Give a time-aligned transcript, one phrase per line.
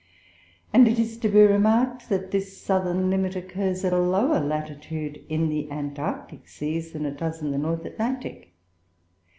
[0.73, 5.23] And it is to be remarked that this southern limit occurs at a lower latitude
[5.29, 8.51] in the Antarctic seas than it does in the North Atlantic.